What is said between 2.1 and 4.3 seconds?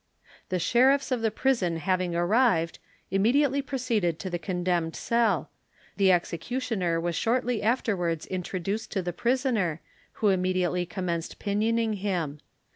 arrived, immediately proceeded